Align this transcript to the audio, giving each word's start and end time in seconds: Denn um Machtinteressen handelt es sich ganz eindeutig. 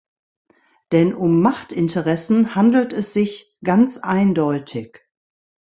Denn 0.93 1.13
um 1.13 1.43
Machtinteressen 1.43 2.55
handelt 2.55 2.91
es 2.91 3.13
sich 3.13 3.55
ganz 3.63 3.99
eindeutig. 3.99 4.99